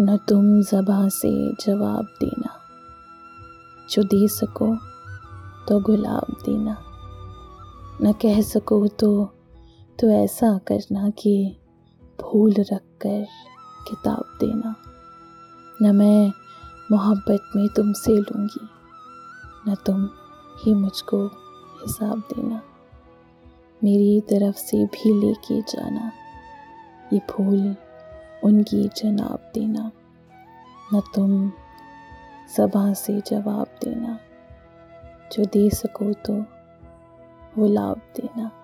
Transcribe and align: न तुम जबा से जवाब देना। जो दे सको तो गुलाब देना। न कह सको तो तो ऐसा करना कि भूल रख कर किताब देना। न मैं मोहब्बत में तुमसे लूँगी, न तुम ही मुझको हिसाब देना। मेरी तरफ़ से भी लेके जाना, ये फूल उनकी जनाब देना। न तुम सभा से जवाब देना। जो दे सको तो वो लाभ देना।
न 0.00 0.16
तुम 0.28 0.60
जबा 0.62 1.08
से 1.08 1.30
जवाब 1.56 2.04
देना। 2.20 2.56
जो 3.90 4.02
दे 4.02 4.26
सको 4.28 4.74
तो 5.68 5.80
गुलाब 5.80 6.36
देना। 6.44 6.76
न 8.02 8.12
कह 8.12 8.40
सको 8.42 8.86
तो 8.88 9.10
तो 9.98 10.10
ऐसा 10.10 10.56
करना 10.58 11.08
कि 11.10 11.34
भूल 12.18 12.52
रख 12.52 12.82
कर 13.02 13.26
किताब 13.88 14.38
देना। 14.40 14.74
न 15.82 15.94
मैं 15.96 16.32
मोहब्बत 16.90 17.50
में 17.56 17.68
तुमसे 17.68 18.12
लूँगी, 18.12 18.68
न 19.68 19.74
तुम 19.86 20.08
ही 20.58 20.74
मुझको 20.74 21.26
हिसाब 21.82 22.18
देना। 22.32 22.62
मेरी 23.82 24.20
तरफ़ 24.20 24.56
से 24.56 24.84
भी 24.86 25.12
लेके 25.20 25.60
जाना, 25.62 26.10
ये 27.12 27.20
फूल 27.30 27.74
उनकी 28.44 28.90
जनाब 28.96 29.50
देना। 29.54 29.92
न 30.94 31.02
तुम 31.14 31.52
सभा 32.56 32.92
से 32.92 33.20
जवाब 33.20 33.66
देना। 33.84 34.18
जो 35.32 35.44
दे 35.44 35.70
सको 35.70 36.12
तो 36.12 36.34
वो 37.58 37.66
लाभ 37.66 37.96
देना। 37.96 38.59